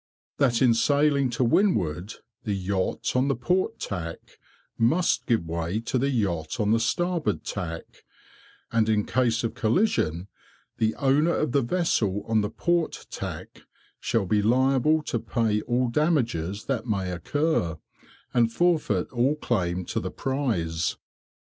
"That 0.37 0.63
in 0.63 0.73
sailing 0.73 1.29
to 1.29 1.43
windward 1.43 2.15
the 2.43 2.55
yacht 2.55 3.15
on 3.15 3.27
the 3.27 3.35
port 3.35 3.77
tack 3.79 4.39
must 4.75 5.27
give 5.27 5.45
way 5.45 5.79
to 5.81 5.99
the 5.99 6.09
yacht 6.09 6.59
on 6.59 6.71
the 6.71 6.79
starboard 6.79 7.43
tack, 7.43 8.03
and 8.71 8.89
in 8.89 9.05
case 9.05 9.43
of 9.43 9.53
collision, 9.53 10.27
the 10.77 10.95
owner 10.95 11.35
of 11.35 11.51
the 11.51 11.61
vessel 11.61 12.23
on 12.27 12.41
the 12.41 12.49
port 12.49 13.05
tack 13.11 13.61
shall 13.99 14.25
be 14.25 14.41
liable 14.41 15.03
to 15.03 15.19
pay 15.19 15.61
all 15.61 15.87
damages 15.87 16.65
that 16.65 16.87
may 16.87 17.11
occur, 17.11 17.77
and 18.33 18.51
forfeit 18.51 19.07
all 19.13 19.35
claim 19.35 19.85
to 19.85 19.99
the 19.99 20.09
prize. 20.09 20.97